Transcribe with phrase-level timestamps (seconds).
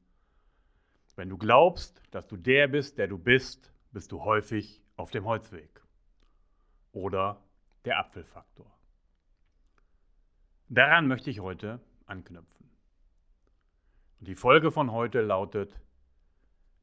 [1.17, 5.25] Wenn du glaubst, dass du der bist, der du bist, bist du häufig auf dem
[5.25, 5.83] Holzweg.
[6.93, 7.43] Oder
[7.85, 8.76] der Apfelfaktor.
[10.69, 12.69] Daran möchte ich heute anknüpfen.
[14.19, 15.81] Und die Folge von heute lautet,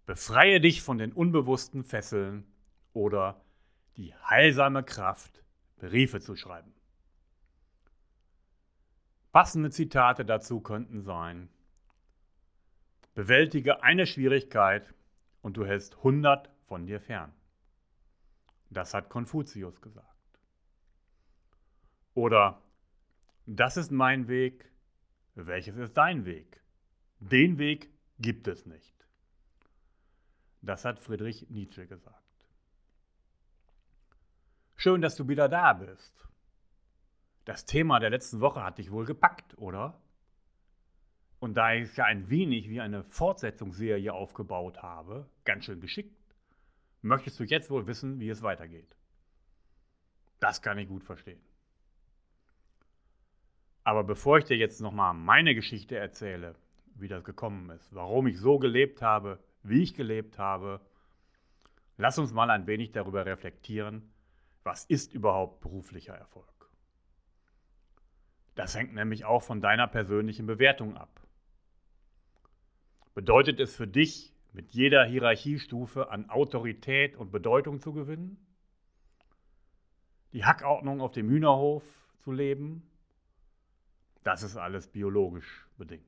[0.05, 2.45] befreie dich von den unbewussten Fesseln
[2.93, 3.41] oder
[3.97, 5.43] die heilsame Kraft,
[5.77, 6.73] Briefe zu schreiben.
[9.31, 11.49] Passende Zitate dazu könnten sein,
[13.15, 14.93] bewältige eine Schwierigkeit
[15.41, 17.33] und du hältst 100 von dir fern.
[18.69, 20.07] Das hat Konfuzius gesagt.
[22.13, 22.61] Oder
[23.45, 24.71] das ist mein Weg,
[25.35, 26.61] welches ist dein Weg?
[27.19, 28.93] Den Weg gibt es nicht.
[30.61, 32.19] Das hat Friedrich Nietzsche gesagt.
[34.75, 36.27] Schön, dass du wieder da bist.
[37.45, 40.01] Das Thema der letzten Woche hat dich wohl gepackt, oder?
[41.39, 46.15] Und da ich es ja ein wenig wie eine Fortsetzungsserie aufgebaut habe, ganz schön geschickt,
[47.01, 48.95] möchtest du jetzt wohl wissen, wie es weitergeht.
[50.39, 51.41] Das kann ich gut verstehen.
[53.83, 56.55] Aber bevor ich dir jetzt nochmal meine Geschichte erzähle,
[56.95, 60.79] wie das gekommen ist, warum ich so gelebt habe, wie ich gelebt habe,
[61.97, 64.13] lass uns mal ein wenig darüber reflektieren,
[64.63, 66.47] was ist überhaupt beruflicher Erfolg.
[68.55, 71.21] Das hängt nämlich auch von deiner persönlichen Bewertung ab.
[73.15, 78.37] Bedeutet es für dich, mit jeder Hierarchiestufe an Autorität und Bedeutung zu gewinnen?
[80.31, 81.83] Die Hackordnung auf dem Hühnerhof
[82.19, 82.87] zu leben?
[84.23, 86.03] Das ist alles biologisch bedingt.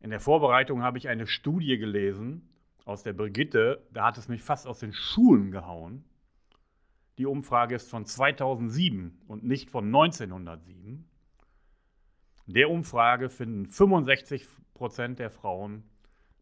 [0.00, 2.48] In der Vorbereitung habe ich eine Studie gelesen
[2.84, 6.04] aus der Brigitte, da hat es mich fast aus den Schuhen gehauen.
[7.18, 11.08] Die Umfrage ist von 2007 und nicht von 1907.
[12.46, 15.84] In der Umfrage finden 65 Prozent der Frauen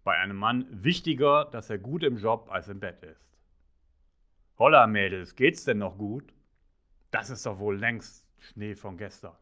[0.03, 3.39] bei einem Mann wichtiger, dass er gut im Job als im Bett ist.
[4.59, 6.33] Holla, Mädels, geht's denn noch gut?
[7.11, 9.37] Das ist doch wohl längst Schnee von gestern.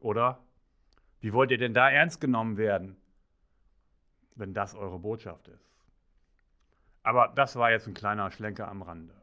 [0.00, 0.42] Oder?
[1.20, 2.96] Wie wollt ihr denn da ernst genommen werden,
[4.34, 5.72] wenn das eure Botschaft ist?
[7.02, 9.14] Aber das war jetzt ein kleiner Schlenker am Rande.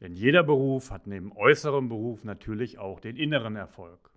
[0.00, 4.10] Denn jeder Beruf hat neben äußerem Beruf natürlich auch den inneren Erfolg.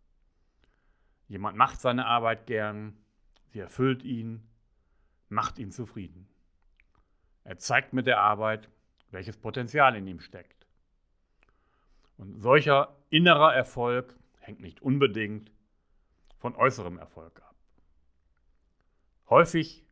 [1.28, 2.98] Jemand macht seine Arbeit gern,
[3.48, 4.44] sie erfüllt ihn,
[5.30, 6.28] macht ihn zufrieden.
[7.44, 8.70] Er zeigt mit der Arbeit,
[9.12, 10.57] welches Potenzial in ihm steckt.
[12.18, 15.52] Und solcher innerer Erfolg hängt nicht unbedingt
[16.40, 17.56] von äußerem Erfolg ab.
[19.30, 19.86] Häufig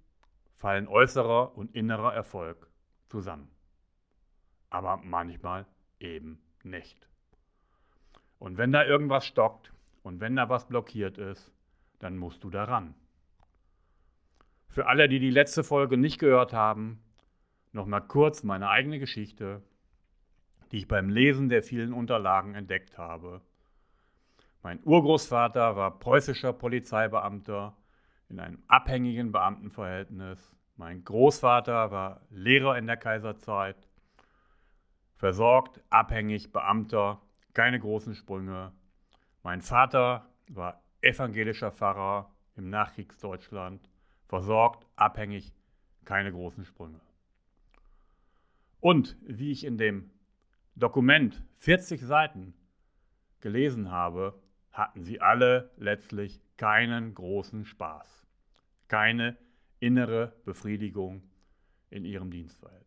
[0.56, 2.70] fallen äußerer und innerer Erfolg
[3.08, 3.50] zusammen.
[4.70, 5.66] Aber manchmal
[6.00, 7.08] eben nicht.
[8.40, 9.72] Und wenn da irgendwas stockt
[10.04, 11.52] und wenn da was blockiert ist,
[12.00, 12.96] dann musst du daran.
[14.68, 17.02] Für alle, die die letzte Folge nicht gehört haben,
[17.72, 19.62] noch mal kurz meine eigene Geschichte
[20.76, 23.40] die ich beim Lesen der vielen Unterlagen entdeckt habe.
[24.62, 27.78] Mein Urgroßvater war preußischer Polizeibeamter
[28.28, 30.54] in einem abhängigen Beamtenverhältnis.
[30.76, 33.88] Mein Großvater war Lehrer in der Kaiserzeit,
[35.16, 37.22] versorgt, abhängig, Beamter,
[37.54, 38.74] keine großen Sprünge.
[39.44, 43.90] Mein Vater war evangelischer Pfarrer im Nachkriegsdeutschland,
[44.28, 45.54] versorgt, abhängig,
[46.04, 47.00] keine großen Sprünge.
[48.82, 50.12] Und wie ich in dem
[50.76, 52.54] Dokument 40 Seiten
[53.40, 54.38] gelesen habe,
[54.72, 58.28] hatten sie alle letztlich keinen großen Spaß,
[58.90, 59.38] keine
[59.80, 61.24] innere Befriedigung
[61.90, 62.86] in ihrem Dienstverhältnis.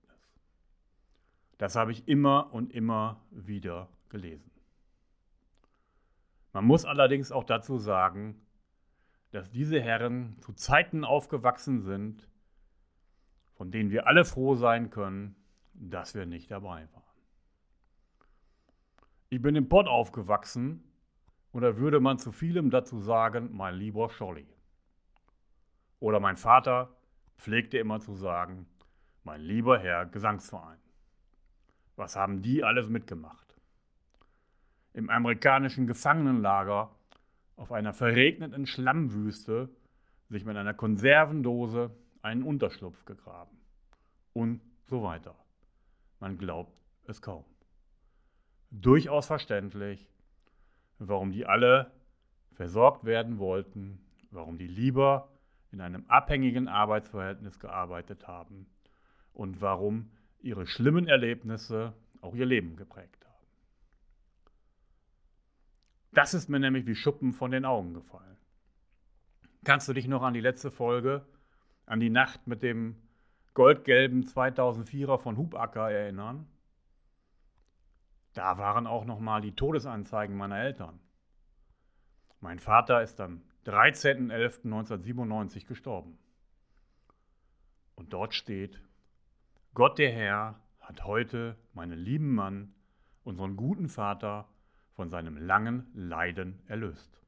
[1.57, 4.51] Das habe ich immer und immer wieder gelesen.
[6.53, 8.41] Man muss allerdings auch dazu sagen,
[9.31, 12.29] dass diese Herren zu Zeiten aufgewachsen sind,
[13.55, 15.37] von denen wir alle froh sein können,
[15.73, 17.08] dass wir nicht dabei waren.
[19.31, 20.83] Ich bin im Pott aufgewachsen
[21.53, 24.47] und da würde man zu vielem dazu sagen, mein lieber Scholli.
[26.01, 26.97] Oder mein Vater
[27.37, 28.67] pflegte immer zu sagen,
[29.25, 30.79] mein lieber Herr Gesangsverein.
[31.97, 33.55] Was haben die alles mitgemacht?
[34.95, 36.91] Im amerikanischen Gefangenenlager
[37.57, 39.69] auf einer verregneten Schlammwüste
[40.31, 41.91] sich mit einer Konservendose
[42.23, 43.59] einen Unterschlupf gegraben.
[44.33, 45.35] Und so weiter.
[46.19, 46.73] Man glaubt
[47.05, 47.45] es kaum.
[48.71, 50.11] Durchaus verständlich,
[50.99, 51.93] warum die alle
[52.53, 54.01] versorgt werden wollten,
[54.31, 55.29] warum die lieber
[55.71, 58.67] in einem abhängigen Arbeitsverhältnis gearbeitet haben
[59.33, 60.11] und warum
[60.41, 63.47] ihre schlimmen Erlebnisse auch ihr Leben geprägt haben.
[66.13, 68.37] Das ist mir nämlich wie Schuppen von den Augen gefallen.
[69.65, 71.27] Kannst du dich noch an die letzte Folge,
[71.87, 72.97] an die Nacht mit dem
[73.55, 76.47] goldgelben 2004er von Hubacker erinnern?
[78.39, 81.01] Da waren auch noch mal die Todesanzeigen meiner Eltern.
[82.39, 86.17] Mein Vater ist am 13.11.1997 gestorben.
[87.97, 88.81] Und dort steht,
[89.75, 92.77] Gott der Herr hat heute meinen lieben Mann,
[93.25, 94.47] unseren guten Vater,
[94.93, 97.21] von seinem langen Leiden erlöst.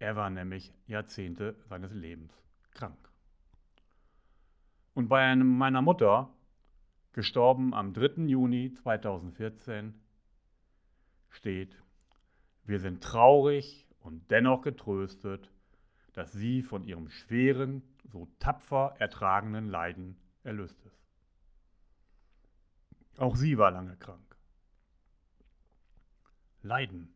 [0.00, 3.10] Er war nämlich Jahrzehnte seines Lebens krank.
[4.92, 6.28] Und bei meiner Mutter,
[7.14, 8.26] gestorben am 3.
[8.26, 9.94] Juni 2014,
[11.30, 11.80] steht,
[12.64, 15.50] wir sind traurig und dennoch getröstet,
[16.12, 21.00] dass sie von ihrem schweren, so tapfer ertragenen Leiden erlöst ist.
[23.16, 24.36] Auch sie war lange krank.
[26.62, 27.14] Leiden.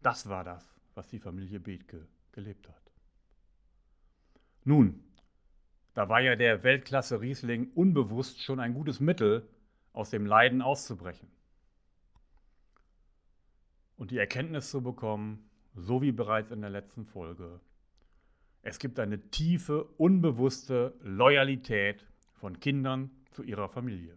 [0.00, 0.64] Das war das,
[0.94, 2.92] was die Familie Bethke gelebt hat.
[4.64, 5.04] Nun,
[5.94, 9.48] da war ja der Weltklasse Riesling unbewusst schon ein gutes Mittel,
[9.92, 11.28] aus dem Leiden auszubrechen.
[13.96, 17.60] Und die Erkenntnis zu bekommen, so wie bereits in der letzten Folge,
[18.62, 24.16] es gibt eine tiefe, unbewusste Loyalität von Kindern zu ihrer Familie.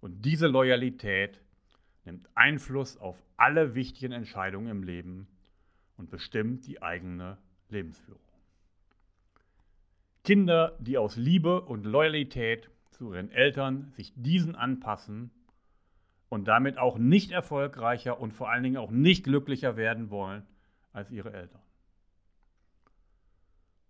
[0.00, 1.40] Und diese Loyalität
[2.04, 5.28] nimmt Einfluss auf alle wichtigen Entscheidungen im Leben
[5.96, 7.38] und bestimmt die eigene
[7.68, 8.31] Lebensführung.
[10.24, 15.30] Kinder, die aus Liebe und Loyalität zu ihren Eltern sich diesen anpassen
[16.28, 20.46] und damit auch nicht erfolgreicher und vor allen Dingen auch nicht glücklicher werden wollen
[20.92, 21.62] als ihre Eltern.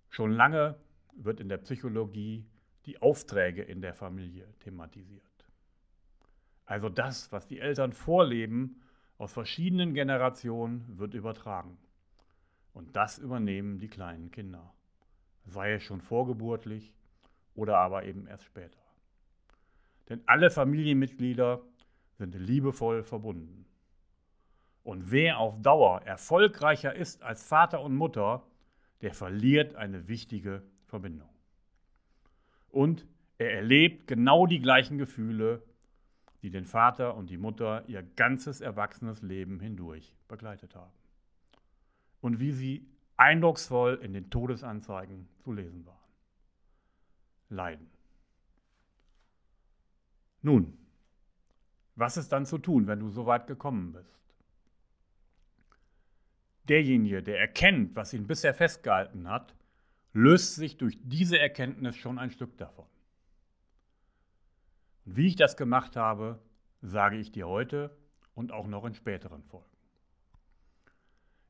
[0.08, 0.76] Schon lange
[1.16, 2.46] wird in der Psychologie
[2.86, 5.22] die Aufträge in der Familie thematisiert.
[6.64, 8.80] Also das, was die Eltern vorleben,
[9.18, 11.76] aus verschiedenen Generationen wird übertragen.
[12.72, 14.72] Und das übernehmen die kleinen Kinder.
[15.44, 16.92] Sei es schon vorgeburtlich
[17.54, 18.78] oder aber eben erst später.
[20.08, 21.60] Denn alle Familienmitglieder
[22.18, 23.66] sind liebevoll verbunden.
[24.82, 28.42] Und wer auf Dauer erfolgreicher ist als Vater und Mutter,
[29.00, 31.28] der verliert eine wichtige Verbindung.
[32.68, 33.06] Und
[33.38, 35.62] er erlebt genau die gleichen Gefühle
[36.42, 40.92] die den Vater und die Mutter ihr ganzes erwachsenes Leben hindurch begleitet haben.
[42.20, 42.86] Und wie sie
[43.22, 45.96] eindrucksvoll in den Todesanzeigen zu lesen waren.
[47.48, 47.88] Leiden.
[50.40, 50.76] Nun,
[51.94, 54.18] was ist dann zu tun, wenn du so weit gekommen bist?
[56.68, 59.54] Derjenige, der erkennt, was ihn bisher festgehalten hat,
[60.12, 62.86] löst sich durch diese Erkenntnis schon ein Stück davon.
[65.04, 66.40] Und wie ich das gemacht habe,
[66.80, 67.96] sage ich dir heute
[68.34, 69.66] und auch noch in späteren Folgen.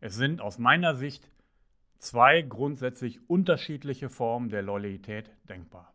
[0.01, 1.31] Es sind aus meiner Sicht
[2.03, 5.95] zwei grundsätzlich unterschiedliche Formen der Loyalität denkbar.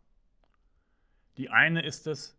[1.37, 2.35] Die eine ist es,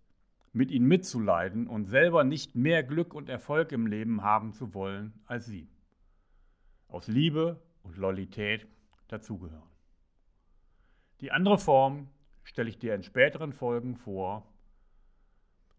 [0.53, 5.12] mit ihnen mitzuleiden und selber nicht mehr Glück und Erfolg im Leben haben zu wollen
[5.26, 5.69] als sie.
[6.88, 8.66] Aus Liebe und Loyalität
[9.09, 9.71] dazugehören.
[11.21, 12.09] Die andere Form
[12.45, 14.49] stelle ich dir in späteren Folgen vor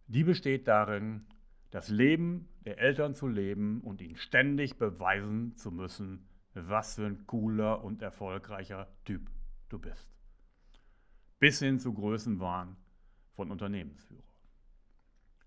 [0.10, 1.28] die besteht darin,
[1.70, 6.28] das Leben der Eltern zu leben und ihnen ständig beweisen zu müssen,
[6.68, 9.30] was für ein cooler und erfolgreicher Typ
[9.70, 10.10] du bist.
[11.40, 12.76] Bis hin zu Größenwahn
[13.36, 14.24] von Unternehmensführer.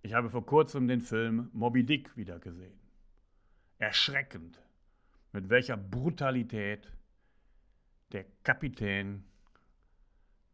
[0.03, 2.79] Ich habe vor kurzem den Film Moby Dick wieder gesehen.
[3.79, 4.59] Erschreckend,
[5.33, 6.91] mit welcher Brutalität
[8.13, 9.25] der Kapitän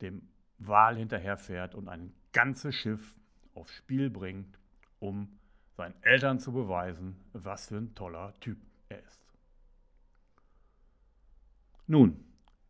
[0.01, 3.19] dem Wal hinterherfährt und ein ganzes Schiff
[3.55, 4.59] aufs Spiel bringt,
[4.99, 5.39] um
[5.77, 9.28] seinen Eltern zu beweisen, was für ein toller Typ er ist.
[11.91, 12.23] Nun,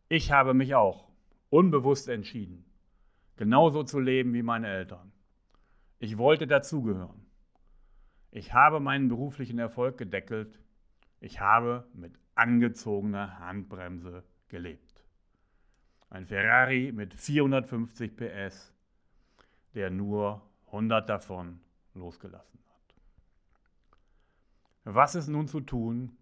[0.07, 1.09] ich habe mich auch
[1.49, 2.63] unbewusst entschieden,
[3.35, 5.11] genauso zu leben wie meine Eltern.
[5.99, 7.25] Ich wollte dazugehören.
[8.31, 10.57] Ich habe meinen beruflichen Erfolg gedeckelt.
[11.19, 15.03] Ich habe mit angezogener Handbremse gelebt.
[16.09, 18.73] Ein Ferrari mit 450 PS,
[19.75, 21.59] der nur 100 davon
[21.93, 22.95] losgelassen hat.
[24.85, 26.17] Was ist nun zu tun,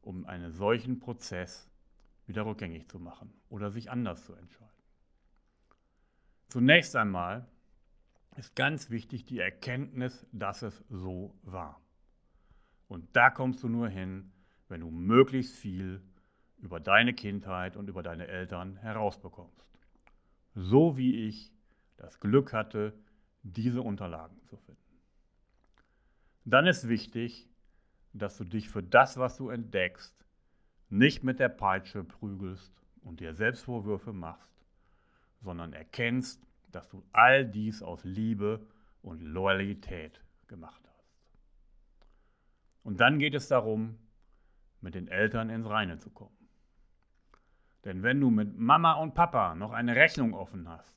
[0.00, 1.69] um einen solchen Prozess
[2.30, 4.70] wieder rückgängig zu machen oder sich anders zu entscheiden?
[6.48, 7.46] Zunächst einmal
[8.36, 11.82] ist ganz wichtig die Erkenntnis, dass es so war.
[12.88, 14.32] Und da kommst du nur hin,
[14.68, 16.02] wenn du möglichst viel
[16.58, 19.66] über deine Kindheit und über deine Eltern herausbekommst.
[20.54, 21.52] So wie ich
[21.96, 22.94] das Glück hatte,
[23.42, 24.80] diese Unterlagen zu finden.
[26.44, 27.48] Dann ist wichtig,
[28.12, 30.14] dass du dich für das, was du entdeckst,
[30.90, 34.52] nicht mit der Peitsche prügelst und dir Selbstvorwürfe machst,
[35.40, 38.66] sondern erkennst, dass du all dies aus Liebe
[39.02, 40.90] und Loyalität gemacht hast.
[42.82, 43.96] Und dann geht es darum,
[44.80, 46.36] mit den Eltern ins Reine zu kommen.
[47.84, 50.96] Denn wenn du mit Mama und Papa noch eine Rechnung offen hast,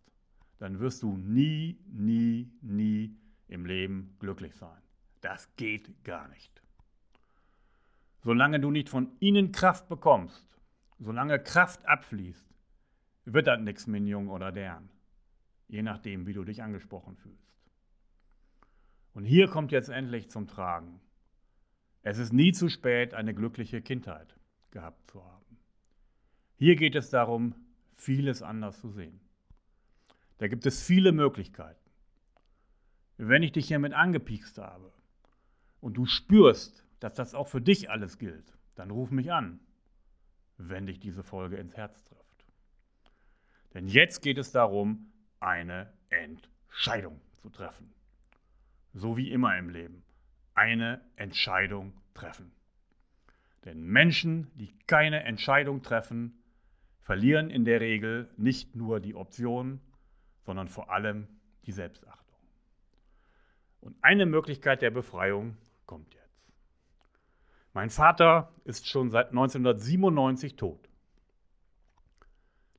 [0.59, 4.81] dann wirst du nie, nie, nie im Leben glücklich sein.
[5.21, 6.52] Das geht gar nicht.
[8.23, 10.57] Solange du nicht von ihnen Kraft bekommst,
[10.97, 12.47] solange Kraft abfließt,
[13.25, 14.89] wird das nichts mit Jung oder deren.
[15.67, 17.53] Je nachdem, wie du dich angesprochen fühlst.
[19.13, 21.01] Und hier kommt jetzt endlich zum Tragen.
[22.01, 24.35] Es ist nie zu spät, eine glückliche Kindheit
[24.71, 25.57] gehabt zu haben.
[26.55, 27.55] Hier geht es darum,
[27.91, 29.19] vieles anders zu sehen.
[30.37, 31.79] Da gibt es viele Möglichkeiten.
[33.17, 34.91] Wenn ich dich hiermit angepiekst habe
[35.79, 39.59] und du spürst, dass das auch für dich alles gilt, dann ruf mich an,
[40.57, 42.45] wenn dich diese Folge ins Herz trifft.
[43.73, 47.93] Denn jetzt geht es darum, eine Entscheidung zu treffen.
[48.93, 50.03] So wie immer im Leben.
[50.53, 52.51] Eine Entscheidung treffen.
[53.65, 56.41] Denn Menschen, die keine Entscheidung treffen,
[57.01, 59.81] verlieren in der Regel nicht nur die Option,
[60.45, 61.27] sondern vor allem
[61.65, 62.37] die Selbstachtung.
[63.81, 66.22] Und eine Möglichkeit der Befreiung kommt jetzt.
[67.73, 70.89] Mein Vater ist schon seit 1997 tot.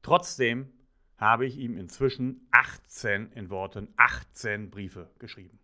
[0.02, 0.72] Trotzdem
[1.16, 5.58] habe ich ihm inzwischen 18 in Worten 18 Briefe geschrieben.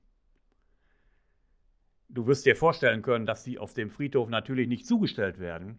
[2.08, 5.78] Du wirst dir vorstellen können, dass sie auf dem Friedhof natürlich nicht zugestellt werden,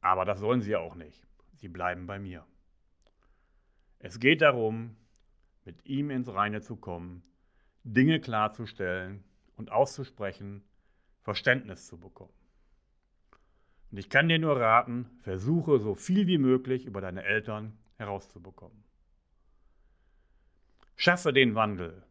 [0.00, 1.26] aber das sollen sie auch nicht.
[1.52, 2.46] Sie bleiben bei mir.
[3.98, 4.96] Es geht darum,
[5.64, 7.22] mit ihm ins Reine zu kommen,
[7.84, 9.22] Dinge klarzustellen
[9.56, 10.64] und auszusprechen,
[11.20, 12.37] Verständnis zu bekommen.
[13.90, 18.84] Und ich kann dir nur raten, versuche so viel wie möglich über deine Eltern herauszubekommen.
[20.96, 22.02] Schaffe den Wandel,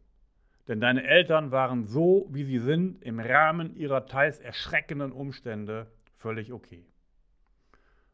[0.66, 6.52] denn deine Eltern waren so, wie sie sind, im Rahmen ihrer teils erschreckenden Umstände völlig
[6.52, 6.86] okay.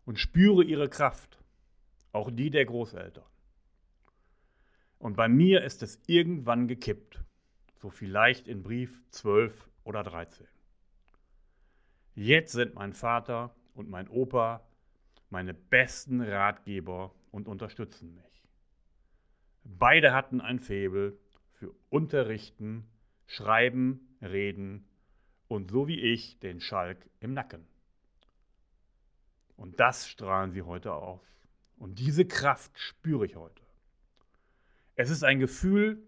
[0.04, 1.38] Und spüre ihre Kraft,
[2.12, 3.24] auch die der Großeltern.
[4.98, 7.22] Und bei mir ist es irgendwann gekippt,
[7.76, 10.46] so vielleicht in Brief 12 oder 13.
[12.14, 14.64] Jetzt sind mein Vater und mein Opa
[15.30, 18.44] meine besten Ratgeber und unterstützen mich.
[19.64, 21.18] Beide hatten ein Faible
[21.52, 22.86] für Unterrichten,
[23.26, 24.86] Schreiben, Reden
[25.48, 27.66] und so wie ich den Schalk im Nacken.
[29.56, 31.22] Und das strahlen sie heute aus.
[31.78, 33.62] Und diese Kraft spüre ich heute.
[34.94, 36.06] Es ist ein Gefühl,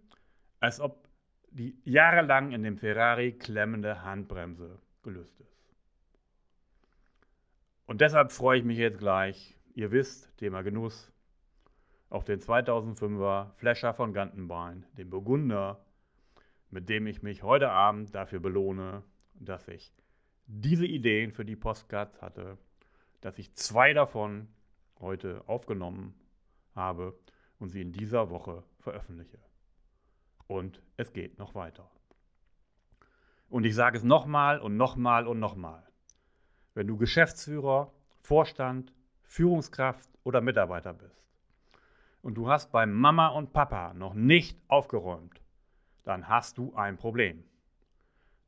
[0.60, 1.08] als ob
[1.50, 5.55] die jahrelang in dem Ferrari klemmende Handbremse gelöst ist.
[7.86, 11.12] Und deshalb freue ich mich jetzt gleich, ihr wisst, Thema Genuss,
[12.10, 15.84] auf den 2005er Flasher von Gantenbein, den Burgunder,
[16.70, 19.92] mit dem ich mich heute Abend dafür belohne, dass ich
[20.46, 22.58] diese Ideen für die Postcards hatte,
[23.20, 24.48] dass ich zwei davon
[25.00, 26.14] heute aufgenommen
[26.74, 27.18] habe
[27.58, 29.38] und sie in dieser Woche veröffentliche.
[30.48, 31.90] Und es geht noch weiter.
[33.48, 35.85] Und ich sage es nochmal und nochmal und nochmal.
[36.76, 37.90] Wenn du Geschäftsführer,
[38.20, 38.92] Vorstand,
[39.22, 41.24] Führungskraft oder Mitarbeiter bist
[42.20, 45.40] und du hast bei Mama und Papa noch nicht aufgeräumt,
[46.04, 47.42] dann hast du ein Problem.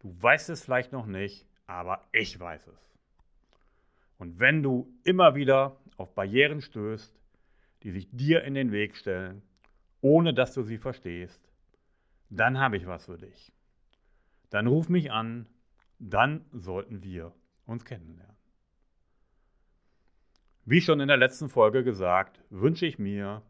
[0.00, 2.94] Du weißt es vielleicht noch nicht, aber ich weiß es.
[4.18, 7.18] Und wenn du immer wieder auf Barrieren stößt,
[7.82, 9.40] die sich dir in den Weg stellen,
[10.02, 11.40] ohne dass du sie verstehst,
[12.28, 13.54] dann habe ich was für dich.
[14.50, 15.46] Dann ruf mich an,
[15.98, 17.32] dann sollten wir
[17.68, 18.36] uns kennenlernen.
[20.64, 23.42] Wie schon in der letzten Folge gesagt, wünsche ich mir,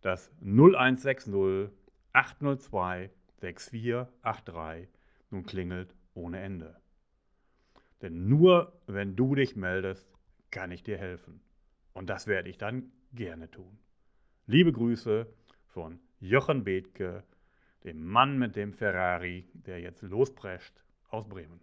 [0.00, 1.70] dass 0160
[2.12, 4.88] 802 6483
[5.30, 6.76] nun klingelt ohne Ende.
[8.02, 10.06] Denn nur wenn du dich meldest,
[10.50, 11.40] kann ich dir helfen.
[11.92, 13.78] Und das werde ich dann gerne tun.
[14.46, 15.26] Liebe Grüße
[15.66, 17.24] von Jochen Bethke,
[17.84, 20.74] dem Mann mit dem Ferrari, der jetzt losprescht
[21.08, 21.60] aus Bremen.